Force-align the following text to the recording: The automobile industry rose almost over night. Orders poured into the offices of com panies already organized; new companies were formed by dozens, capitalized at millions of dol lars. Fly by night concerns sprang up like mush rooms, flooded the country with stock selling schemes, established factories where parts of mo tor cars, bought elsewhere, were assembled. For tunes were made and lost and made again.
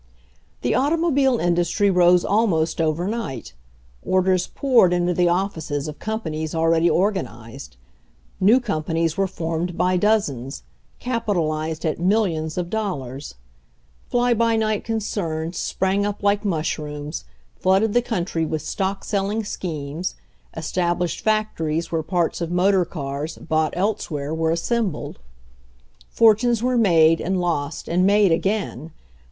The 0.63 0.73
automobile 0.73 1.37
industry 1.37 1.91
rose 1.91 2.25
almost 2.25 2.81
over 2.81 3.07
night. 3.07 3.53
Orders 4.03 4.47
poured 4.47 4.93
into 4.93 5.13
the 5.13 5.29
offices 5.29 5.87
of 5.87 5.99
com 5.99 6.21
panies 6.21 6.55
already 6.55 6.89
organized; 6.89 7.77
new 8.39 8.59
companies 8.59 9.15
were 9.15 9.27
formed 9.27 9.77
by 9.77 9.97
dozens, 9.97 10.63
capitalized 10.97 11.85
at 11.85 11.99
millions 11.99 12.57
of 12.57 12.71
dol 12.71 12.97
lars. 12.97 13.35
Fly 14.09 14.33
by 14.33 14.55
night 14.55 14.83
concerns 14.83 15.59
sprang 15.59 16.03
up 16.03 16.23
like 16.23 16.43
mush 16.43 16.79
rooms, 16.79 17.23
flooded 17.59 17.93
the 17.93 18.01
country 18.01 18.43
with 18.43 18.63
stock 18.63 19.03
selling 19.05 19.43
schemes, 19.43 20.15
established 20.57 21.21
factories 21.23 21.91
where 21.91 22.01
parts 22.01 22.41
of 22.41 22.49
mo 22.49 22.71
tor 22.71 22.85
cars, 22.85 23.37
bought 23.37 23.75
elsewhere, 23.77 24.33
were 24.33 24.49
assembled. 24.49 25.19
For 26.09 26.33
tunes 26.33 26.63
were 26.63 26.75
made 26.75 27.21
and 27.21 27.39
lost 27.39 27.87
and 27.87 28.03
made 28.03 28.31
again. 28.31 28.93